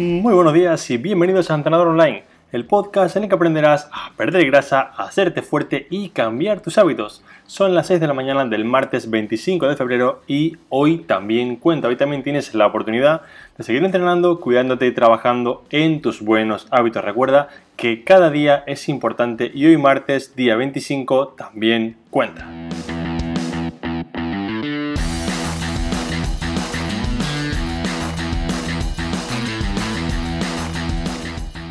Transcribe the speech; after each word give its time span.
Muy 0.00 0.32
buenos 0.32 0.54
días 0.54 0.90
y 0.90 0.96
bienvenidos 0.96 1.50
a 1.50 1.54
Entrenador 1.54 1.88
Online, 1.88 2.24
el 2.52 2.64
podcast 2.64 3.16
en 3.16 3.24
el 3.24 3.28
que 3.28 3.34
aprenderás 3.34 3.86
a 3.92 4.12
perder 4.16 4.46
grasa, 4.46 4.80
a 4.96 5.04
hacerte 5.04 5.42
fuerte 5.42 5.88
y 5.90 6.08
cambiar 6.08 6.62
tus 6.62 6.78
hábitos. 6.78 7.22
Son 7.46 7.74
las 7.74 7.88
6 7.88 8.00
de 8.00 8.06
la 8.06 8.14
mañana 8.14 8.46
del 8.46 8.64
martes 8.64 9.10
25 9.10 9.68
de 9.68 9.76
febrero 9.76 10.22
y 10.26 10.56
hoy 10.70 11.00
también 11.00 11.56
cuenta, 11.56 11.88
hoy 11.88 11.96
también 11.96 12.22
tienes 12.22 12.54
la 12.54 12.68
oportunidad 12.68 13.20
de 13.58 13.62
seguir 13.64 13.84
entrenando, 13.84 14.40
cuidándote 14.40 14.86
y 14.86 14.92
trabajando 14.92 15.64
en 15.68 16.00
tus 16.00 16.22
buenos 16.22 16.66
hábitos. 16.70 17.04
Recuerda 17.04 17.50
que 17.76 18.02
cada 18.02 18.30
día 18.30 18.64
es 18.66 18.88
importante 18.88 19.50
y 19.52 19.66
hoy 19.66 19.76
martes, 19.76 20.34
día 20.34 20.56
25, 20.56 21.34
también 21.36 21.98
cuenta. 22.08 22.48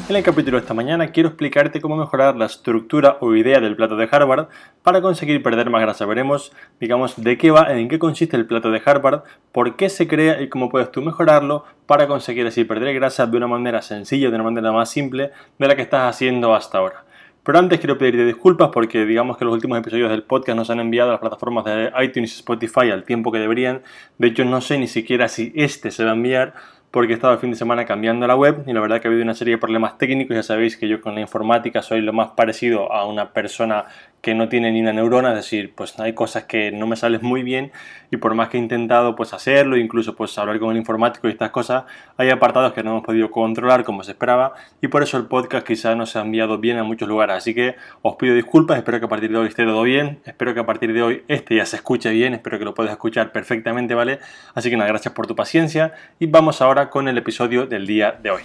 En 0.09 0.15
el 0.15 0.23
capítulo 0.23 0.57
de 0.57 0.61
esta 0.61 0.73
mañana 0.73 1.11
quiero 1.11 1.29
explicarte 1.29 1.79
cómo 1.81 1.95
mejorar 1.95 2.35
la 2.35 2.47
estructura 2.47 3.17
o 3.19 3.35
idea 3.35 3.59
del 3.59 3.75
plato 3.75 3.95
de 3.95 4.09
Harvard 4.11 4.47
para 4.81 5.03
conseguir 5.03 5.43
perder 5.43 5.69
más 5.69 5.81
grasa. 5.81 6.07
Veremos, 6.07 6.51
digamos, 6.79 7.21
de 7.21 7.37
qué 7.37 7.51
va, 7.51 7.77
en 7.77 7.87
qué 7.87 7.99
consiste 7.99 8.35
el 8.35 8.47
plato 8.47 8.71
de 8.71 8.81
Harvard, 8.83 9.21
por 9.51 9.75
qué 9.75 9.87
se 9.87 10.07
crea 10.07 10.41
y 10.41 10.49
cómo 10.49 10.69
puedes 10.69 10.91
tú 10.91 11.03
mejorarlo 11.03 11.63
para 11.85 12.07
conseguir 12.07 12.47
así 12.47 12.63
perder 12.63 12.95
grasa 12.95 13.27
de 13.27 13.37
una 13.37 13.45
manera 13.45 13.83
sencilla, 13.83 14.31
de 14.31 14.35
una 14.35 14.45
manera 14.45 14.71
más 14.71 14.89
simple 14.89 15.29
de 15.59 15.67
la 15.67 15.75
que 15.75 15.83
estás 15.83 16.09
haciendo 16.09 16.55
hasta 16.55 16.79
ahora. 16.79 17.03
Pero 17.43 17.59
antes 17.59 17.79
quiero 17.79 17.99
pedirte 17.99 18.25
disculpas 18.25 18.69
porque 18.73 19.05
digamos 19.05 19.37
que 19.37 19.45
los 19.45 19.53
últimos 19.53 19.77
episodios 19.77 20.09
del 20.09 20.23
podcast 20.23 20.57
nos 20.57 20.71
han 20.71 20.79
enviado 20.79 21.09
a 21.09 21.13
las 21.13 21.21
plataformas 21.21 21.65
de 21.65 21.91
iTunes 22.01 22.33
y 22.33 22.39
Spotify 22.39 22.89
al 22.91 23.03
tiempo 23.03 23.31
que 23.31 23.37
deberían. 23.37 23.83
De 24.17 24.29
hecho, 24.29 24.43
no 24.43 24.59
sé 24.61 24.79
ni 24.79 24.87
siquiera 24.87 25.27
si 25.27 25.53
este 25.55 25.91
se 25.91 26.03
va 26.03 26.11
a 26.11 26.15
enviar 26.15 26.55
porque 26.91 27.13
he 27.13 27.15
estado 27.15 27.33
el 27.33 27.39
fin 27.39 27.51
de 27.51 27.55
semana 27.55 27.85
cambiando 27.85 28.25
la 28.25 28.35
web 28.35 28.63
y 28.65 28.73
la 28.73 28.79
verdad 28.79 28.99
que 28.99 29.07
ha 29.07 29.11
habido 29.11 29.23
una 29.23 29.35
serie 29.35 29.55
de 29.55 29.57
problemas 29.59 29.97
técnicos. 29.97 30.35
Ya 30.35 30.43
sabéis 30.43 30.75
que 30.75 30.87
yo 30.87 31.01
con 31.01 31.15
la 31.15 31.21
informática 31.21 31.81
soy 31.81 32.01
lo 32.01 32.13
más 32.13 32.29
parecido 32.29 32.91
a 32.91 33.05
una 33.05 33.31
persona 33.31 33.85
que 34.21 34.35
no 34.35 34.49
tiene 34.49 34.71
ni 34.71 34.81
una 34.81 34.91
neurona, 34.91 35.29
es 35.29 35.35
decir, 35.35 35.73
pues 35.73 35.97
hay 35.99 36.13
cosas 36.13 36.43
que 36.43 36.71
no 36.71 36.87
me 36.87 36.97
salen 36.97 37.21
muy 37.23 37.41
bien 37.41 37.71
y 38.11 38.17
por 38.17 38.33
más 38.33 38.49
que 38.49 38.57
he 38.57 38.59
intentado 38.59 39.15
pues 39.15 39.33
hacerlo, 39.33 39.77
incluso 39.77 40.15
pues 40.15 40.37
hablar 40.37 40.59
con 40.59 40.71
el 40.71 40.77
informático 40.77 41.27
y 41.27 41.31
estas 41.31 41.51
cosas, 41.51 41.85
hay 42.17 42.29
apartados 42.29 42.73
que 42.73 42.83
no 42.83 42.91
hemos 42.91 43.05
podido 43.05 43.31
controlar 43.31 43.85
como 43.85 44.03
se 44.03 44.11
esperaba 44.11 44.55
y 44.81 44.89
por 44.89 45.03
eso 45.03 45.17
el 45.17 45.27
podcast 45.27 45.65
quizás 45.65 45.95
no 45.95 46.05
se 46.05 46.19
ha 46.19 46.21
enviado 46.21 46.57
bien 46.57 46.77
a 46.77 46.83
muchos 46.83 47.07
lugares, 47.07 47.37
así 47.37 47.53
que 47.53 47.75
os 48.01 48.15
pido 48.15 48.35
disculpas, 48.35 48.77
espero 48.77 48.99
que 48.99 49.05
a 49.05 49.09
partir 49.09 49.31
de 49.31 49.37
hoy 49.37 49.47
esté 49.47 49.63
todo 49.63 49.83
bien, 49.83 50.19
espero 50.25 50.53
que 50.53 50.59
a 50.59 50.65
partir 50.65 50.91
de 50.91 51.01
hoy 51.01 51.23
este 51.27 51.55
ya 51.55 51.65
se 51.65 51.77
escuche 51.77 52.09
bien, 52.09 52.33
espero 52.33 52.59
que 52.59 52.65
lo 52.65 52.73
puedas 52.73 52.91
escuchar 52.91 53.31
perfectamente, 53.31 53.93
¿vale? 53.95 54.19
Así 54.53 54.69
que 54.69 54.75
nada, 54.75 54.89
gracias 54.89 55.13
por 55.13 55.27
tu 55.27 55.35
paciencia 55.35 55.93
y 56.19 56.25
vamos 56.25 56.61
ahora 56.61 56.78
con 56.87 57.09
el 57.09 57.17
episodio 57.17 57.65
del 57.65 57.85
día 57.85 58.13
de 58.13 58.31
hoy. 58.31 58.41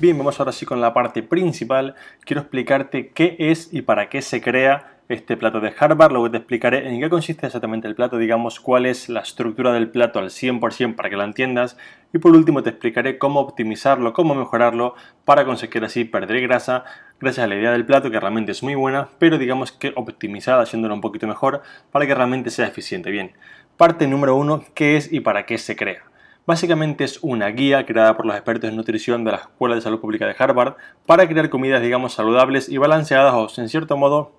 Bien, 0.00 0.16
vamos 0.16 0.38
ahora 0.38 0.52
sí 0.52 0.64
con 0.64 0.80
la 0.80 0.94
parte 0.94 1.22
principal. 1.22 1.94
Quiero 2.24 2.42
explicarte 2.42 3.08
qué 3.08 3.36
es 3.38 3.72
y 3.72 3.82
para 3.82 4.08
qué 4.08 4.22
se 4.22 4.40
crea 4.40 4.98
este 5.08 5.36
plato 5.36 5.60
de 5.60 5.72
Harvard. 5.78 6.12
Luego 6.12 6.30
te 6.30 6.38
explicaré 6.38 6.88
en 6.88 7.00
qué 7.00 7.10
consiste 7.10 7.46
exactamente 7.46 7.88
el 7.88 7.94
plato, 7.94 8.18
digamos, 8.18 8.60
cuál 8.60 8.86
es 8.86 9.08
la 9.08 9.20
estructura 9.20 9.72
del 9.72 9.88
plato 9.88 10.18
al 10.18 10.30
100% 10.30 10.94
para 10.94 11.10
que 11.10 11.16
la 11.16 11.24
entiendas. 11.24 11.76
Y 12.12 12.18
por 12.18 12.32
último 12.32 12.62
te 12.62 12.70
explicaré 12.70 13.18
cómo 13.18 13.40
optimizarlo, 13.40 14.12
cómo 14.12 14.34
mejorarlo 14.34 14.94
para 15.24 15.44
conseguir 15.44 15.84
así 15.84 16.04
perder 16.04 16.40
grasa 16.42 16.84
gracias 17.24 17.44
a 17.44 17.48
la 17.48 17.54
idea 17.54 17.72
del 17.72 17.86
plato 17.86 18.10
que 18.10 18.20
realmente 18.20 18.52
es 18.52 18.62
muy 18.62 18.74
buena, 18.74 19.08
pero 19.18 19.38
digamos 19.38 19.72
que 19.72 19.92
optimizada, 19.96 20.62
haciéndolo 20.62 20.94
un 20.94 21.00
poquito 21.00 21.26
mejor 21.26 21.62
para 21.90 22.06
que 22.06 22.14
realmente 22.14 22.50
sea 22.50 22.66
eficiente. 22.66 23.10
Bien, 23.10 23.32
parte 23.78 24.06
número 24.06 24.36
uno, 24.36 24.62
¿qué 24.74 24.98
es 24.98 25.10
y 25.10 25.20
para 25.20 25.46
qué 25.46 25.56
se 25.56 25.74
crea? 25.74 26.02
Básicamente 26.46 27.04
es 27.04 27.18
una 27.22 27.48
guía 27.48 27.86
creada 27.86 28.14
por 28.14 28.26
los 28.26 28.34
expertos 28.36 28.68
en 28.68 28.76
nutrición 28.76 29.24
de 29.24 29.32
la 29.32 29.38
Escuela 29.38 29.74
de 29.74 29.80
Salud 29.80 30.00
Pública 30.00 30.26
de 30.26 30.36
Harvard 30.38 30.74
para 31.06 31.26
crear 31.26 31.48
comidas, 31.48 31.80
digamos, 31.80 32.12
saludables 32.12 32.68
y 32.68 32.76
balanceadas 32.76 33.32
o, 33.32 33.48
en 33.58 33.70
cierto 33.70 33.96
modo, 33.96 34.32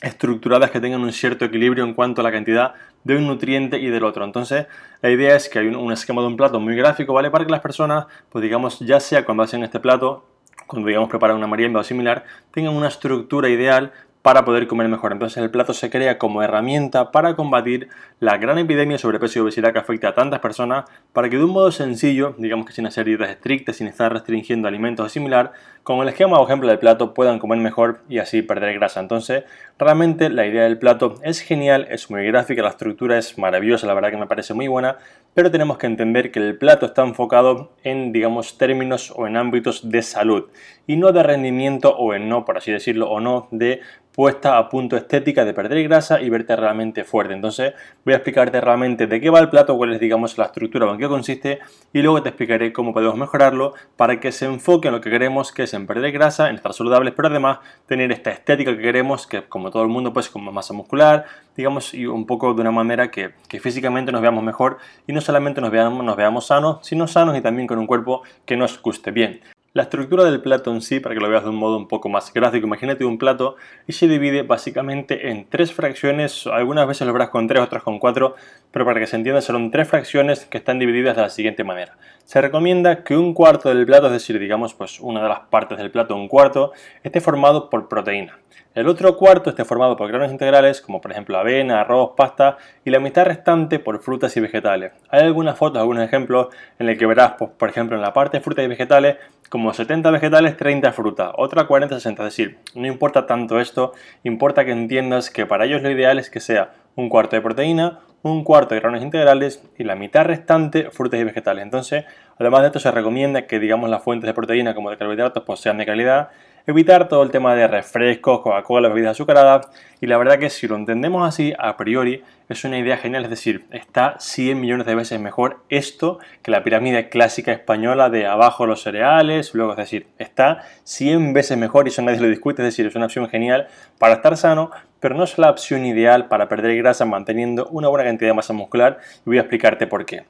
estructuradas 0.00 0.70
que 0.70 0.78
tengan 0.78 1.00
un 1.00 1.12
cierto 1.12 1.44
equilibrio 1.44 1.82
en 1.82 1.92
cuanto 1.92 2.20
a 2.20 2.24
la 2.24 2.30
cantidad 2.30 2.74
de 3.02 3.16
un 3.16 3.26
nutriente 3.26 3.80
y 3.80 3.88
del 3.88 4.04
otro. 4.04 4.24
Entonces, 4.24 4.68
la 5.02 5.10
idea 5.10 5.34
es 5.34 5.48
que 5.48 5.58
hay 5.58 5.66
un, 5.66 5.92
esquema 5.92 6.22
de 6.22 6.28
un 6.28 6.36
plato 6.36 6.60
muy 6.60 6.76
gráfico, 6.76 7.12
¿vale? 7.12 7.32
Para 7.32 7.44
que 7.44 7.50
las 7.50 7.60
personas, 7.60 8.06
pues 8.28 8.42
digamos, 8.42 8.78
ya 8.78 9.00
sea 9.00 9.24
cuando 9.24 9.42
hacen 9.42 9.64
este 9.64 9.80
plato, 9.80 10.24
cuando 10.68 10.86
digamos 10.86 11.08
preparan 11.08 11.36
una 11.36 11.48
merienda 11.48 11.80
o 11.80 11.82
similar, 11.82 12.24
tengan 12.52 12.76
una 12.76 12.86
estructura 12.86 13.48
ideal 13.48 13.90
para 14.22 14.44
poder 14.44 14.66
comer 14.66 14.88
mejor. 14.88 15.12
Entonces 15.12 15.42
el 15.42 15.50
plato 15.50 15.72
se 15.72 15.90
crea 15.90 16.18
como 16.18 16.42
herramienta 16.42 17.10
para 17.12 17.34
combatir 17.34 17.88
la 18.20 18.36
gran 18.36 18.58
epidemia 18.58 18.96
de 18.96 18.98
sobrepeso 18.98 19.38
y 19.38 19.42
obesidad 19.42 19.72
que 19.72 19.78
afecta 19.78 20.08
a 20.08 20.14
tantas 20.14 20.40
personas, 20.40 20.84
para 21.12 21.30
que 21.30 21.38
de 21.38 21.44
un 21.44 21.50
modo 21.50 21.70
sencillo, 21.72 22.34
digamos 22.36 22.66
que 22.66 22.72
sin 22.72 22.84
hacer 22.86 23.06
dietas 23.06 23.30
estrictas, 23.30 23.76
sin 23.76 23.86
estar 23.86 24.12
restringiendo 24.12 24.68
alimentos 24.68 25.06
o 25.06 25.08
similar, 25.08 25.52
con 25.82 26.00
el 26.00 26.08
esquema 26.08 26.38
o 26.38 26.44
ejemplo 26.44 26.68
del 26.68 26.78
plato 26.78 27.14
puedan 27.14 27.38
comer 27.38 27.58
mejor 27.60 28.00
y 28.08 28.18
así 28.18 28.42
perder 28.42 28.74
grasa. 28.74 29.00
Entonces 29.00 29.44
realmente 29.78 30.28
la 30.28 30.46
idea 30.46 30.64
del 30.64 30.78
plato 30.78 31.14
es 31.22 31.40
genial, 31.40 31.86
es 31.88 32.10
muy 32.10 32.26
gráfica, 32.26 32.60
la 32.60 32.68
estructura 32.68 33.16
es 33.16 33.38
maravillosa, 33.38 33.86
la 33.86 33.94
verdad 33.94 34.10
que 34.10 34.18
me 34.18 34.26
parece 34.26 34.52
muy 34.52 34.68
buena, 34.68 34.98
pero 35.34 35.50
tenemos 35.50 35.78
que 35.78 35.86
entender 35.86 36.32
que 36.32 36.40
el 36.40 36.58
plato 36.58 36.86
está 36.86 37.02
enfocado 37.02 37.72
en, 37.84 38.12
digamos, 38.12 38.58
términos 38.58 39.12
o 39.16 39.26
en 39.26 39.36
ámbitos 39.36 39.88
de 39.88 40.02
salud 40.02 40.46
y 40.86 40.96
no 40.96 41.12
de 41.12 41.22
rendimiento 41.22 41.94
o 41.96 42.14
en 42.14 42.28
no, 42.28 42.44
por 42.44 42.56
así 42.56 42.72
decirlo, 42.72 43.10
o 43.10 43.20
no 43.20 43.48
de 43.50 43.80
puesta 44.18 44.58
a 44.58 44.68
punto 44.68 44.96
estética 44.96 45.44
de 45.44 45.54
perder 45.54 45.80
grasa 45.84 46.20
y 46.20 46.28
verte 46.28 46.56
realmente 46.56 47.04
fuerte. 47.04 47.34
Entonces 47.34 47.74
voy 48.04 48.14
a 48.14 48.16
explicarte 48.16 48.60
realmente 48.60 49.06
de 49.06 49.20
qué 49.20 49.30
va 49.30 49.38
el 49.38 49.48
plato, 49.48 49.76
cuál 49.76 49.92
es 49.92 50.00
digamos 50.00 50.36
la 50.38 50.46
estructura 50.46 50.86
o 50.86 50.92
en 50.92 50.98
qué 50.98 51.06
consiste 51.06 51.60
y 51.92 52.02
luego 52.02 52.20
te 52.20 52.30
explicaré 52.30 52.72
cómo 52.72 52.92
podemos 52.92 53.16
mejorarlo 53.16 53.74
para 53.96 54.18
que 54.18 54.32
se 54.32 54.46
enfoque 54.46 54.88
en 54.88 54.94
lo 54.94 55.00
que 55.00 55.08
queremos 55.08 55.52
que 55.52 55.62
es 55.62 55.74
en 55.74 55.86
perder 55.86 56.10
grasa, 56.10 56.48
en 56.48 56.56
estar 56.56 56.72
saludables, 56.72 57.14
pero 57.14 57.28
además 57.28 57.60
tener 57.86 58.10
esta 58.10 58.32
estética 58.32 58.74
que 58.74 58.82
queremos 58.82 59.28
que 59.28 59.42
como 59.42 59.70
todo 59.70 59.84
el 59.84 59.88
mundo 59.88 60.12
pues 60.12 60.28
con 60.28 60.42
masa 60.52 60.74
muscular, 60.74 61.26
digamos 61.56 61.94
y 61.94 62.06
un 62.06 62.26
poco 62.26 62.54
de 62.54 62.60
una 62.62 62.72
manera 62.72 63.12
que, 63.12 63.30
físicamente 63.60 64.10
nos 64.10 64.20
veamos 64.20 64.42
mejor 64.42 64.78
y 65.06 65.12
no 65.12 65.17
solamente 65.20 65.60
nos 65.60 65.70
veamos, 65.70 66.04
nos 66.04 66.16
veamos 66.16 66.46
sanos, 66.46 66.78
sino 66.82 67.06
sanos 67.06 67.36
y 67.36 67.40
también 67.40 67.66
con 67.66 67.78
un 67.78 67.86
cuerpo 67.86 68.22
que 68.44 68.56
nos 68.56 68.80
guste 68.80 69.10
bien. 69.10 69.40
La 69.74 69.82
estructura 69.82 70.24
del 70.24 70.40
plato 70.40 70.72
en 70.72 70.80
sí, 70.80 70.98
para 70.98 71.14
que 71.14 71.20
lo 71.20 71.28
veas 71.28 71.44
de 71.44 71.50
un 71.50 71.56
modo 71.56 71.76
un 71.76 71.88
poco 71.88 72.08
más 72.08 72.32
gráfico, 72.32 72.66
imagínate 72.66 73.04
un 73.04 73.18
plato 73.18 73.56
y 73.86 73.92
se 73.92 74.08
divide 74.08 74.42
básicamente 74.42 75.28
en 75.28 75.46
tres 75.46 75.74
fracciones, 75.74 76.46
algunas 76.46 76.88
veces 76.88 77.06
lo 77.06 77.12
verás 77.12 77.28
con 77.28 77.46
tres, 77.46 77.62
otras 77.62 77.82
con 77.82 77.98
cuatro, 77.98 78.34
pero 78.70 78.86
para 78.86 78.98
que 78.98 79.06
se 79.06 79.16
entienda 79.16 79.42
son 79.42 79.70
tres 79.70 79.86
fracciones 79.86 80.46
que 80.46 80.56
están 80.56 80.78
divididas 80.78 81.16
de 81.16 81.22
la 81.22 81.28
siguiente 81.28 81.64
manera. 81.64 81.98
Se 82.24 82.40
recomienda 82.40 83.04
que 83.04 83.14
un 83.14 83.34
cuarto 83.34 83.68
del 83.68 83.84
plato, 83.84 84.06
es 84.06 84.12
decir, 84.12 84.38
digamos 84.38 84.72
pues 84.72 85.00
una 85.00 85.22
de 85.22 85.28
las 85.28 85.40
partes 85.40 85.76
del 85.76 85.90
plato, 85.90 86.16
un 86.16 86.28
cuarto, 86.28 86.72
esté 87.02 87.20
formado 87.20 87.68
por 87.68 87.88
proteína. 87.88 88.38
El 88.74 88.86
otro 88.86 89.16
cuarto 89.16 89.50
esté 89.50 89.64
formado 89.64 89.96
por 89.96 90.06
granos 90.06 90.30
integrales, 90.30 90.80
como 90.80 91.00
por 91.00 91.10
ejemplo 91.10 91.36
avena, 91.36 91.80
arroz, 91.80 92.12
pasta, 92.16 92.58
y 92.84 92.90
la 92.90 93.00
mitad 93.00 93.24
restante 93.24 93.80
por 93.80 94.00
frutas 94.00 94.36
y 94.36 94.40
vegetales. 94.40 94.92
Hay 95.08 95.22
algunas 95.22 95.58
fotos, 95.58 95.80
algunos 95.80 96.04
ejemplos 96.04 96.48
en 96.78 96.88
el 96.88 96.96
que 96.96 97.06
verás, 97.06 97.32
pues, 97.38 97.50
por 97.50 97.70
ejemplo, 97.70 97.96
en 97.96 98.02
la 98.02 98.12
parte 98.12 98.36
de 98.36 98.44
frutas 98.44 98.64
y 98.64 98.68
vegetales, 98.68 99.16
como 99.48 99.72
70 99.72 100.10
vegetales, 100.10 100.56
30 100.56 100.92
frutas, 100.92 101.32
otra 101.36 101.66
40, 101.66 101.94
60. 101.94 102.22
Es 102.26 102.36
decir, 102.36 102.58
no 102.74 102.86
importa 102.86 103.26
tanto 103.26 103.60
esto, 103.60 103.92
importa 104.24 104.64
que 104.64 104.72
entiendas 104.72 105.30
que 105.30 105.46
para 105.46 105.64
ellos 105.64 105.82
lo 105.82 105.90
ideal 105.90 106.18
es 106.18 106.30
que 106.30 106.40
sea 106.40 106.72
un 106.96 107.08
cuarto 107.08 107.36
de 107.36 107.42
proteína, 107.42 108.00
un 108.22 108.44
cuarto 108.44 108.74
de 108.74 108.80
granos 108.80 109.02
integrales 109.02 109.62
y 109.78 109.84
la 109.84 109.94
mitad 109.94 110.24
restante 110.24 110.90
frutas 110.90 111.20
y 111.20 111.24
vegetales. 111.24 111.62
Entonces, 111.62 112.04
además 112.38 112.62
de 112.62 112.66
esto, 112.66 112.80
se 112.80 112.90
recomienda 112.90 113.46
que 113.46 113.58
digamos 113.58 113.88
las 113.88 114.02
fuentes 114.02 114.26
de 114.26 114.34
proteína 114.34 114.74
como 114.74 114.90
de 114.90 114.98
carbohidratos 114.98 115.44
pues, 115.44 115.60
sean 115.60 115.78
de 115.78 115.86
calidad 115.86 116.30
evitar 116.68 117.08
todo 117.08 117.22
el 117.22 117.30
tema 117.30 117.54
de 117.54 117.66
refrescos, 117.66 118.42
Coca-Cola, 118.42 118.90
bebidas 118.90 119.12
azucaradas. 119.12 119.68
Y 120.02 120.06
la 120.06 120.18
verdad 120.18 120.38
que 120.38 120.50
si 120.50 120.68
lo 120.68 120.76
entendemos 120.76 121.26
así, 121.26 121.54
a 121.58 121.78
priori, 121.78 122.22
es 122.50 122.62
una 122.62 122.78
idea 122.78 122.98
genial. 122.98 123.24
Es 123.24 123.30
decir, 123.30 123.64
está 123.70 124.16
100 124.18 124.60
millones 124.60 124.86
de 124.86 124.94
veces 124.94 125.18
mejor 125.18 125.60
esto 125.70 126.18
que 126.42 126.50
la 126.50 126.62
pirámide 126.62 127.08
clásica 127.08 127.52
española 127.52 128.10
de 128.10 128.26
abajo 128.26 128.66
los 128.66 128.82
cereales. 128.82 129.54
Luego, 129.54 129.72
es 129.72 129.78
decir, 129.78 130.08
está 130.18 130.62
100 130.84 131.32
veces 131.32 131.56
mejor 131.56 131.86
y 131.86 131.88
eso 131.88 132.02
nadie 132.02 132.20
lo 132.20 132.28
discute. 132.28 132.60
Es 132.60 132.66
decir, 132.66 132.86
es 132.86 132.94
una 132.94 133.06
opción 133.06 133.30
genial 133.30 133.68
para 133.98 134.16
estar 134.16 134.36
sano, 134.36 134.70
pero 135.00 135.14
no 135.14 135.24
es 135.24 135.38
la 135.38 135.48
opción 135.48 135.86
ideal 135.86 136.28
para 136.28 136.50
perder 136.50 136.76
grasa 136.76 137.06
manteniendo 137.06 137.66
una 137.68 137.88
buena 137.88 138.04
cantidad 138.04 138.28
de 138.28 138.34
masa 138.34 138.52
muscular. 138.52 138.98
Y 139.24 139.30
voy 139.30 139.38
a 139.38 139.40
explicarte 139.40 139.86
por 139.86 140.04
qué. 140.04 140.26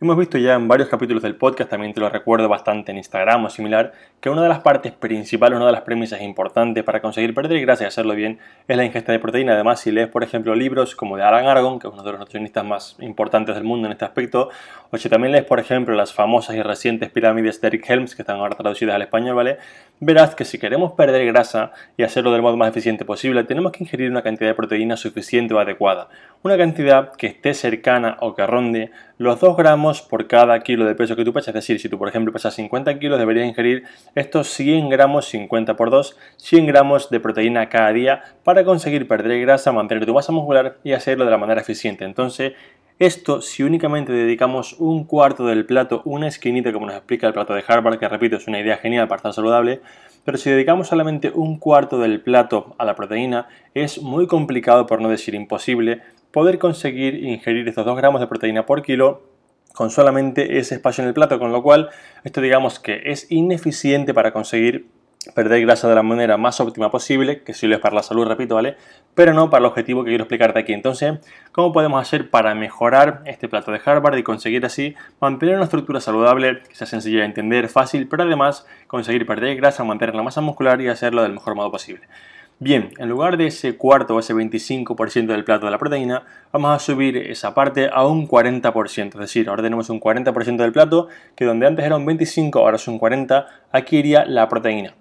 Hemos 0.00 0.16
visto 0.16 0.38
ya 0.38 0.54
en 0.54 0.68
varios 0.68 0.88
capítulos 0.88 1.24
del 1.24 1.34
podcast, 1.34 1.70
también 1.70 1.92
te 1.92 1.98
lo 1.98 2.08
recuerdo 2.08 2.48
bastante 2.48 2.92
en 2.92 2.98
Instagram 2.98 3.46
o 3.46 3.50
similar, 3.50 3.94
que 4.20 4.30
una 4.30 4.42
de 4.44 4.48
las 4.48 4.60
partes 4.60 4.92
principales, 4.92 5.56
una 5.56 5.66
de 5.66 5.72
las 5.72 5.80
premisas 5.80 6.20
importantes 6.20 6.84
para 6.84 7.02
conseguir 7.02 7.34
perder 7.34 7.60
grasa 7.62 7.82
y 7.82 7.88
hacerlo 7.88 8.14
bien 8.14 8.38
es 8.68 8.76
la 8.76 8.84
ingesta 8.84 9.10
de 9.10 9.18
proteína. 9.18 9.54
Además, 9.54 9.80
si 9.80 9.90
lees, 9.90 10.06
por 10.06 10.22
ejemplo, 10.22 10.54
libros 10.54 10.94
como 10.94 11.16
de 11.16 11.24
Alan 11.24 11.48
Aragon, 11.48 11.80
que 11.80 11.88
es 11.88 11.92
uno 11.92 12.04
de 12.04 12.12
los 12.12 12.20
nutricionistas 12.20 12.64
más 12.64 12.96
importantes 13.00 13.56
del 13.56 13.64
mundo 13.64 13.86
en 13.88 13.92
este 13.92 14.04
aspecto, 14.04 14.50
o 14.92 14.96
si 14.98 15.08
también 15.08 15.32
lees, 15.32 15.44
por 15.44 15.58
ejemplo, 15.58 15.96
las 15.96 16.14
famosas 16.14 16.54
y 16.54 16.62
recientes 16.62 17.10
pirámides 17.10 17.60
de 17.60 17.66
Eric 17.66 17.90
Helms, 17.90 18.14
que 18.14 18.22
están 18.22 18.36
ahora 18.36 18.54
traducidas 18.54 18.94
al 18.94 19.02
español, 19.02 19.34
¿vale? 19.34 19.58
Verás 20.00 20.34
que 20.34 20.44
si 20.44 20.58
queremos 20.58 20.92
perder 20.92 21.26
grasa 21.26 21.72
y 21.96 22.02
hacerlo 22.02 22.32
del 22.32 22.42
modo 22.42 22.56
más 22.56 22.68
eficiente 22.68 23.04
posible, 23.04 23.44
tenemos 23.44 23.72
que 23.72 23.84
ingerir 23.84 24.10
una 24.10 24.22
cantidad 24.22 24.50
de 24.50 24.54
proteína 24.54 24.96
suficiente 24.96 25.54
o 25.54 25.58
adecuada. 25.58 26.08
Una 26.42 26.56
cantidad 26.56 27.12
que 27.12 27.26
esté 27.26 27.54
cercana 27.54 28.16
o 28.20 28.34
que 28.34 28.46
ronde 28.46 28.90
los 29.18 29.40
2 29.40 29.56
gramos 29.56 30.02
por 30.02 30.28
cada 30.28 30.60
kilo 30.60 30.84
de 30.84 30.94
peso 30.94 31.16
que 31.16 31.24
tú 31.24 31.32
pesas. 31.32 31.48
Es 31.48 31.54
decir, 31.54 31.80
si 31.80 31.88
tú, 31.88 31.98
por 31.98 32.08
ejemplo, 32.08 32.32
pesas 32.32 32.54
50 32.54 32.98
kilos, 32.98 33.18
deberías 33.18 33.48
ingerir 33.48 33.84
estos 34.14 34.48
100 34.48 34.88
gramos, 34.88 35.26
50 35.26 35.74
por 35.76 35.90
2, 35.90 36.16
100 36.36 36.66
gramos 36.66 37.10
de 37.10 37.18
proteína 37.18 37.68
cada 37.68 37.92
día 37.92 38.22
para 38.44 38.64
conseguir 38.64 39.08
perder 39.08 39.40
grasa, 39.40 39.72
mantener 39.72 40.06
tu 40.06 40.14
masa 40.14 40.30
muscular 40.30 40.78
y 40.84 40.92
hacerlo 40.92 41.24
de 41.24 41.30
la 41.32 41.38
manera 41.38 41.60
eficiente. 41.60 42.04
Entonces, 42.04 42.52
esto 42.98 43.40
si 43.40 43.62
únicamente 43.62 44.12
dedicamos 44.12 44.74
un 44.78 45.04
cuarto 45.04 45.46
del 45.46 45.64
plato, 45.66 46.02
una 46.04 46.26
esquinita 46.26 46.72
como 46.72 46.86
nos 46.86 46.96
explica 46.96 47.26
el 47.26 47.32
plato 47.32 47.54
de 47.54 47.62
Harvard, 47.66 47.98
que 47.98 48.08
repito 48.08 48.36
es 48.36 48.48
una 48.48 48.60
idea 48.60 48.76
genial 48.76 49.06
para 49.06 49.18
estar 49.18 49.32
saludable, 49.32 49.80
pero 50.24 50.36
si 50.36 50.50
dedicamos 50.50 50.88
solamente 50.88 51.30
un 51.30 51.58
cuarto 51.58 51.98
del 52.00 52.20
plato 52.20 52.74
a 52.76 52.84
la 52.84 52.96
proteína, 52.96 53.48
es 53.74 54.02
muy 54.02 54.26
complicado, 54.26 54.86
por 54.86 55.00
no 55.00 55.08
decir 55.08 55.34
imposible, 55.34 56.02
poder 56.32 56.58
conseguir 56.58 57.24
ingerir 57.24 57.68
estos 57.68 57.86
2 57.86 57.96
gramos 57.96 58.20
de 58.20 58.26
proteína 58.26 58.66
por 58.66 58.82
kilo 58.82 59.22
con 59.74 59.90
solamente 59.90 60.58
ese 60.58 60.74
espacio 60.74 61.02
en 61.02 61.08
el 61.08 61.14
plato, 61.14 61.38
con 61.38 61.52
lo 61.52 61.62
cual 61.62 61.90
esto 62.24 62.40
digamos 62.40 62.80
que 62.80 63.00
es 63.04 63.30
ineficiente 63.30 64.12
para 64.12 64.32
conseguir 64.32 64.88
perder 65.34 65.60
grasa 65.62 65.88
de 65.88 65.94
la 65.94 66.02
manera 66.02 66.36
más 66.36 66.60
óptima 66.60 66.90
posible, 66.90 67.42
que 67.42 67.54
sirve 67.54 67.78
para 67.78 67.94
la 67.94 68.02
salud, 68.02 68.26
repito, 68.26 68.54
¿vale? 68.54 68.76
Pero 69.14 69.32
no 69.34 69.50
para 69.50 69.60
el 69.60 69.66
objetivo 69.66 70.04
que 70.04 70.10
quiero 70.10 70.24
explicarte 70.24 70.58
aquí. 70.58 70.72
Entonces, 70.72 71.18
¿cómo 71.52 71.72
podemos 71.72 72.00
hacer 72.00 72.30
para 72.30 72.54
mejorar 72.54 73.22
este 73.24 73.48
plato 73.48 73.72
de 73.72 73.80
Harvard 73.84 74.16
y 74.16 74.22
conseguir 74.22 74.64
así 74.64 74.94
mantener 75.20 75.56
una 75.56 75.64
estructura 75.64 76.00
saludable, 76.00 76.62
que 76.68 76.74
sea 76.74 76.86
sencilla 76.86 77.20
de 77.20 77.26
entender, 77.26 77.68
fácil, 77.68 78.08
pero 78.08 78.22
además 78.22 78.66
conseguir 78.86 79.26
perder 79.26 79.56
grasa, 79.56 79.84
mantener 79.84 80.14
la 80.14 80.22
masa 80.22 80.40
muscular 80.40 80.80
y 80.80 80.88
hacerlo 80.88 81.22
del 81.22 81.32
mejor 81.32 81.54
modo 81.54 81.70
posible? 81.70 82.06
Bien, 82.60 82.90
en 82.98 83.08
lugar 83.08 83.36
de 83.36 83.46
ese 83.46 83.76
cuarto 83.76 84.16
o 84.16 84.18
ese 84.18 84.34
25% 84.34 85.26
del 85.26 85.44
plato 85.44 85.66
de 85.66 85.70
la 85.70 85.78
proteína, 85.78 86.24
vamos 86.50 86.74
a 86.74 86.80
subir 86.80 87.16
esa 87.16 87.54
parte 87.54 87.88
a 87.92 88.04
un 88.04 88.26
40%. 88.26 89.14
Es 89.14 89.20
decir, 89.20 89.48
ahora 89.48 89.62
tenemos 89.62 89.90
un 89.90 90.00
40% 90.00 90.56
del 90.56 90.72
plato, 90.72 91.06
que 91.36 91.44
donde 91.44 91.68
antes 91.68 91.86
era 91.86 91.94
un 91.94 92.04
25, 92.04 92.58
ahora 92.58 92.74
es 92.74 92.88
un 92.88 92.98
40, 92.98 93.46
aquí 93.70 93.98
iría 93.98 94.24
la 94.24 94.48
proteína. 94.48 94.97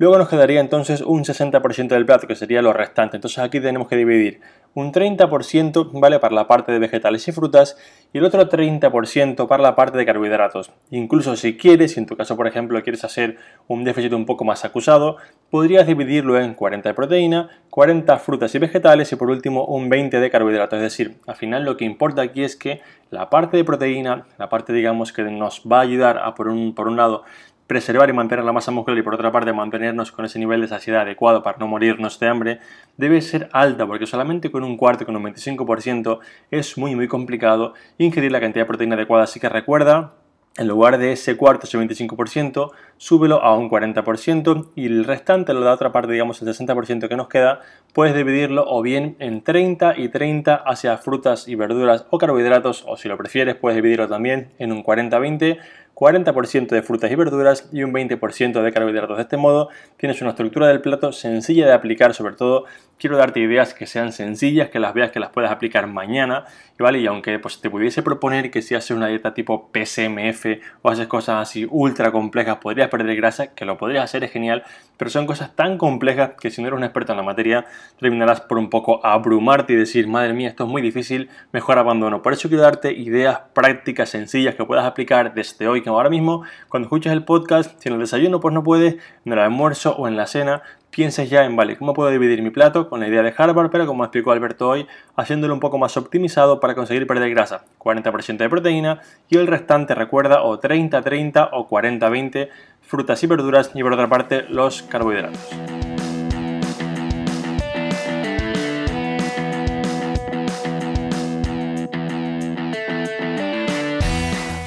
Luego 0.00 0.16
nos 0.16 0.30
quedaría 0.30 0.60
entonces 0.60 1.02
un 1.02 1.24
60% 1.24 1.88
del 1.88 2.06
plato, 2.06 2.26
que 2.26 2.34
sería 2.34 2.62
lo 2.62 2.72
restante. 2.72 3.18
Entonces 3.18 3.38
aquí 3.38 3.60
tenemos 3.60 3.86
que 3.86 3.96
dividir 3.96 4.40
un 4.72 4.92
30% 4.92 5.90
vale 5.92 6.18
para 6.20 6.34
la 6.34 6.46
parte 6.46 6.72
de 6.72 6.78
vegetales 6.78 7.26
y 7.26 7.32
frutas 7.32 7.76
y 8.12 8.18
el 8.18 8.24
otro 8.24 8.48
30% 8.48 9.46
para 9.48 9.62
la 9.62 9.74
parte 9.74 9.98
de 9.98 10.06
carbohidratos. 10.06 10.72
Incluso 10.90 11.36
si 11.36 11.56
quieres, 11.56 11.92
si 11.92 12.00
en 12.00 12.06
tu 12.06 12.16
caso 12.16 12.36
por 12.36 12.46
ejemplo 12.46 12.80
quieres 12.82 13.04
hacer 13.04 13.36
un 13.66 13.84
déficit 13.84 14.12
un 14.12 14.26
poco 14.26 14.44
más 14.44 14.64
acusado, 14.64 15.16
podrías 15.50 15.86
dividirlo 15.86 16.40
en 16.40 16.54
40 16.54 16.88
de 16.88 16.94
proteína, 16.94 17.50
40 17.70 18.16
frutas 18.18 18.54
y 18.54 18.58
vegetales 18.58 19.12
y 19.12 19.16
por 19.16 19.28
último 19.28 19.64
un 19.66 19.88
20 19.88 20.20
de 20.20 20.30
carbohidratos. 20.30 20.78
Es 20.78 20.82
decir, 20.82 21.16
al 21.26 21.36
final 21.36 21.64
lo 21.64 21.76
que 21.76 21.84
importa 21.84 22.22
aquí 22.22 22.44
es 22.44 22.56
que 22.56 22.80
la 23.10 23.28
parte 23.28 23.56
de 23.56 23.64
proteína, 23.64 24.26
la 24.38 24.48
parte 24.48 24.72
digamos 24.72 25.12
que 25.12 25.24
nos 25.24 25.62
va 25.70 25.78
a 25.78 25.82
ayudar 25.82 26.18
a 26.18 26.34
por 26.34 26.48
un, 26.48 26.74
por 26.74 26.86
un 26.86 26.96
lado 26.96 27.24
preservar 27.70 28.10
y 28.10 28.12
mantener 28.12 28.44
la 28.44 28.50
masa 28.50 28.72
muscular 28.72 28.98
y 28.98 29.02
por 29.02 29.14
otra 29.14 29.30
parte 29.30 29.52
mantenernos 29.52 30.10
con 30.10 30.24
ese 30.24 30.40
nivel 30.40 30.60
de 30.60 30.66
saciedad 30.66 31.02
adecuado 31.02 31.44
para 31.44 31.56
no 31.58 31.68
morirnos 31.68 32.18
de 32.18 32.26
hambre, 32.26 32.58
debe 32.96 33.20
ser 33.20 33.48
alta 33.52 33.86
porque 33.86 34.06
solamente 34.06 34.50
con 34.50 34.64
un 34.64 34.76
cuarto, 34.76 35.06
con 35.06 35.14
un 35.14 35.22
25% 35.22 36.18
es 36.50 36.76
muy 36.76 36.96
muy 36.96 37.06
complicado 37.06 37.74
ingerir 37.96 38.32
la 38.32 38.40
cantidad 38.40 38.64
de 38.64 38.66
proteína 38.66 38.96
adecuada. 38.96 39.22
Así 39.22 39.38
que 39.38 39.48
recuerda 39.48 40.14
en 40.56 40.66
lugar 40.66 40.98
de 40.98 41.12
ese 41.12 41.36
cuarto, 41.36 41.66
ese 41.66 41.78
25%, 41.78 42.72
súbelo 42.96 43.40
a 43.40 43.56
un 43.56 43.70
40% 43.70 44.70
y 44.74 44.86
el 44.86 45.04
restante, 45.04 45.54
la 45.54 45.72
otra 45.72 45.92
parte, 45.92 46.12
digamos 46.12 46.42
el 46.42 46.48
60% 46.48 47.08
que 47.08 47.16
nos 47.16 47.28
queda, 47.28 47.60
puedes 47.94 48.16
dividirlo 48.16 48.64
o 48.66 48.82
bien 48.82 49.14
en 49.20 49.42
30 49.42 49.94
y 49.96 50.08
30 50.08 50.56
hacia 50.56 50.98
frutas 50.98 51.46
y 51.46 51.54
verduras 51.54 52.04
o 52.10 52.18
carbohidratos 52.18 52.84
o 52.88 52.96
si 52.96 53.08
lo 53.08 53.16
prefieres 53.16 53.54
puedes 53.54 53.76
dividirlo 53.76 54.08
también 54.08 54.50
en 54.58 54.72
un 54.72 54.82
40-20 54.82 55.58
40% 56.00 56.68
de 56.68 56.82
frutas 56.82 57.10
y 57.10 57.14
verduras 57.14 57.68
y 57.72 57.82
un 57.82 57.92
20% 57.92 58.62
de 58.62 58.72
carbohidratos. 58.72 59.18
De 59.18 59.22
este 59.22 59.36
modo 59.36 59.68
tienes 59.98 60.22
una 60.22 60.30
estructura 60.30 60.66
del 60.66 60.80
plato 60.80 61.12
sencilla 61.12 61.66
de 61.66 61.74
aplicar, 61.74 62.14
sobre 62.14 62.34
todo 62.34 62.64
quiero 63.00 63.18
darte 63.18 63.40
ideas 63.40 63.74
que 63.74 63.86
sean 63.86 64.12
sencillas, 64.12 64.70
que 64.70 64.78
las 64.78 64.94
veas 64.94 65.10
que 65.10 65.20
las 65.20 65.30
puedas 65.30 65.50
aplicar 65.50 65.86
mañana, 65.86 66.44
vale, 66.78 67.00
y 67.00 67.06
aunque 67.06 67.38
pues, 67.38 67.60
te 67.60 67.70
pudiese 67.70 68.02
proponer 68.02 68.50
que 68.50 68.62
si 68.62 68.74
haces 68.74 68.90
una 68.92 69.08
dieta 69.08 69.34
tipo 69.34 69.70
PSMF 69.72 70.46
o 70.82 70.90
haces 70.90 71.06
cosas 71.06 71.36
así 71.36 71.66
ultra 71.68 72.12
complejas, 72.12 72.58
podrías 72.58 72.88
perder 72.88 73.16
grasa, 73.16 73.54
que 73.54 73.64
lo 73.64 73.76
podrías 73.76 74.04
hacer, 74.04 74.24
es 74.24 74.30
genial, 74.30 74.64
pero 74.96 75.10
son 75.10 75.26
cosas 75.26 75.54
tan 75.56 75.78
complejas 75.78 76.32
que 76.40 76.50
si 76.50 76.60
no 76.60 76.68
eres 76.68 76.78
un 76.78 76.84
experto 76.84 77.12
en 77.12 77.18
la 77.18 77.24
materia, 77.24 77.64
terminarás 77.98 78.42
por 78.42 78.58
un 78.58 78.70
poco 78.70 79.04
abrumarte 79.04 79.72
y 79.72 79.76
decir, 79.76 80.06
madre 80.06 80.32
mía, 80.32 80.48
esto 80.48 80.64
es 80.64 80.70
muy 80.70 80.82
difícil, 80.82 81.30
mejor 81.52 81.78
abandono. 81.78 82.22
Por 82.22 82.32
eso 82.32 82.48
quiero 82.48 82.62
darte 82.62 82.92
ideas 82.92 83.40
prácticas, 83.54 84.10
sencillas, 84.10 84.54
que 84.54 84.64
puedas 84.64 84.84
aplicar 84.84 85.34
desde 85.34 85.68
hoy, 85.68 85.82
ahora 85.94 86.10
mismo, 86.10 86.42
cuando 86.68 86.86
escuches 86.86 87.12
el 87.12 87.24
podcast, 87.24 87.80
si 87.80 87.88
en 87.88 87.94
el 87.94 88.00
desayuno 88.00 88.40
pues 88.40 88.54
no 88.54 88.62
puedes, 88.62 88.96
en 89.24 89.32
el 89.32 89.38
almuerzo 89.38 89.94
o 89.96 90.08
en 90.08 90.16
la 90.16 90.26
cena, 90.26 90.62
pienses 90.90 91.30
ya 91.30 91.44
en, 91.44 91.56
vale, 91.56 91.76
¿cómo 91.76 91.94
puedo 91.94 92.10
dividir 92.10 92.42
mi 92.42 92.50
plato 92.50 92.88
con 92.88 93.00
la 93.00 93.08
idea 93.08 93.22
de 93.22 93.34
Harvard, 93.36 93.70
pero 93.70 93.86
como 93.86 94.04
explicó 94.04 94.32
Alberto 94.32 94.68
hoy, 94.68 94.86
haciéndolo 95.16 95.54
un 95.54 95.60
poco 95.60 95.78
más 95.78 95.96
optimizado 95.96 96.60
para 96.60 96.74
conseguir 96.74 97.06
perder 97.06 97.30
grasa? 97.30 97.64
40% 97.78 98.38
de 98.38 98.48
proteína 98.48 99.00
y 99.28 99.36
el 99.36 99.46
restante, 99.46 99.94
recuerda, 99.94 100.42
o 100.42 100.60
30-30 100.60 101.50
o 101.52 101.68
40-20 101.68 102.48
frutas 102.82 103.22
y 103.22 103.26
verduras 103.26 103.70
y 103.74 103.82
por 103.82 103.92
otra 103.92 104.08
parte 104.08 104.44
los 104.48 104.82
carbohidratos. 104.82 105.79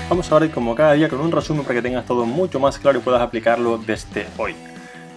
Vamos 0.09 0.31
ahora 0.31 0.49
como 0.49 0.75
cada 0.75 0.93
día 0.93 1.09
con 1.09 1.19
un 1.21 1.31
resumen 1.31 1.63
para 1.63 1.75
que 1.75 1.81
tengas 1.81 2.05
todo 2.05 2.25
mucho 2.25 2.59
más 2.59 2.77
claro 2.77 2.99
y 2.99 3.01
puedas 3.01 3.21
aplicarlo 3.21 3.77
desde 3.77 4.27
hoy. 4.37 4.55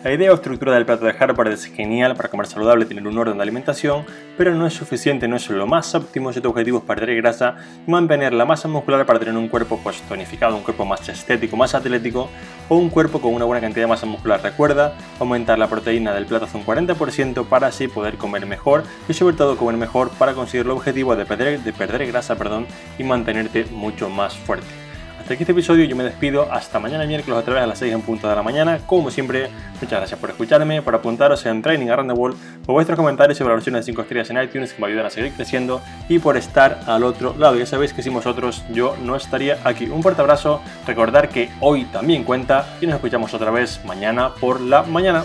La 0.06 0.12
idea 0.12 0.30
o 0.30 0.36
estructura 0.36 0.72
del 0.72 0.86
plato 0.86 1.04
de 1.04 1.16
Harvard 1.18 1.50
es 1.50 1.64
genial 1.64 2.14
para 2.14 2.28
comer 2.28 2.46
saludable, 2.46 2.84
tener 2.84 3.08
un 3.08 3.18
orden 3.18 3.38
de 3.38 3.42
alimentación, 3.42 4.06
pero 4.38 4.54
no 4.54 4.64
es 4.64 4.72
suficiente, 4.72 5.26
no 5.26 5.34
es 5.34 5.50
lo 5.50 5.66
más 5.66 5.96
óptimo 5.96 6.32
si 6.32 6.40
tu 6.40 6.48
objetivo 6.48 6.78
es 6.78 6.84
perder 6.84 7.16
grasa 7.16 7.56
y 7.84 7.90
mantener 7.90 8.32
la 8.32 8.44
masa 8.44 8.68
muscular 8.68 9.04
para 9.04 9.18
tener 9.18 9.36
un 9.36 9.48
cuerpo 9.48 9.80
pues, 9.82 10.00
tonificado, 10.02 10.56
un 10.56 10.62
cuerpo 10.62 10.84
más 10.84 11.08
estético, 11.08 11.56
más 11.56 11.74
atlético 11.74 12.30
o 12.68 12.76
un 12.76 12.88
cuerpo 12.88 13.20
con 13.20 13.34
una 13.34 13.46
buena 13.46 13.60
cantidad 13.60 13.82
de 13.82 13.88
masa 13.88 14.06
muscular. 14.06 14.40
Recuerda 14.40 14.96
aumentar 15.18 15.58
la 15.58 15.66
proteína 15.66 16.14
del 16.14 16.26
plato 16.26 16.44
hasta 16.44 16.56
un 16.56 16.64
40% 16.64 17.44
para 17.48 17.66
así 17.66 17.88
poder 17.88 18.14
comer 18.14 18.46
mejor 18.46 18.84
y 19.08 19.12
sobre 19.12 19.34
todo 19.34 19.56
comer 19.56 19.76
mejor 19.76 20.10
para 20.10 20.34
conseguir 20.34 20.66
el 20.66 20.70
objetivo 20.70 21.16
de 21.16 21.26
perder, 21.26 21.58
de 21.58 21.72
perder 21.72 22.06
grasa 22.06 22.36
perdón, 22.36 22.68
y 22.96 23.02
mantenerte 23.02 23.64
mucho 23.72 24.08
más 24.08 24.36
fuerte. 24.36 24.85
Hasta 25.26 25.34
aquí 25.34 25.42
este 25.42 25.50
episodio, 25.50 25.84
yo 25.86 25.96
me 25.96 26.04
despido. 26.04 26.46
Hasta 26.52 26.78
mañana 26.78 27.04
miércoles 27.04 27.40
otra 27.40 27.54
vez 27.54 27.64
a 27.64 27.66
las 27.66 27.80
6 27.80 27.92
en 27.92 28.02
punto 28.02 28.28
de 28.28 28.36
la 28.36 28.44
mañana. 28.44 28.78
Como 28.86 29.10
siempre, 29.10 29.48
muchas 29.80 29.98
gracias 29.98 30.20
por 30.20 30.30
escucharme, 30.30 30.82
por 30.82 30.94
apuntaros 30.94 31.44
en 31.46 31.62
Training 31.62 31.88
Around 31.88 32.12
the 32.12 32.16
World, 32.16 32.38
por 32.64 32.74
vuestros 32.74 32.96
comentarios 32.96 33.40
y 33.40 33.42
valoraciones 33.42 33.84
de 33.84 33.90
5 33.90 34.02
estrellas 34.02 34.30
en 34.30 34.40
iTunes 34.40 34.72
que 34.72 34.80
me 34.80 34.86
ayudan 34.86 35.06
a 35.06 35.10
seguir 35.10 35.32
creciendo 35.32 35.82
y 36.08 36.20
por 36.20 36.36
estar 36.36 36.78
al 36.86 37.02
otro 37.02 37.34
lado. 37.36 37.56
Ya 37.56 37.66
sabéis 37.66 37.92
que 37.92 38.04
sin 38.04 38.14
vosotros 38.14 38.62
yo 38.72 38.96
no 39.02 39.16
estaría 39.16 39.58
aquí. 39.64 39.86
Un 39.86 40.00
fuerte 40.00 40.20
abrazo, 40.20 40.60
recordar 40.86 41.28
que 41.28 41.50
hoy 41.58 41.86
también 41.86 42.22
cuenta 42.22 42.76
y 42.80 42.86
nos 42.86 42.94
escuchamos 42.94 43.34
otra 43.34 43.50
vez 43.50 43.84
mañana 43.84 44.32
por 44.32 44.60
la 44.60 44.84
mañana. 44.84 45.24